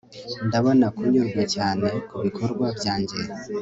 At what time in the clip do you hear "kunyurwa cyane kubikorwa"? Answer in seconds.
0.95-2.65